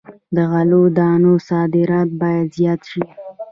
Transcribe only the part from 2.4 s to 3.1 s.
زیات شي.